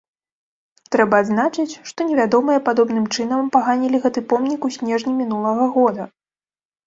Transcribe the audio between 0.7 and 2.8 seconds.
Трэба адзначыць, што невядомыя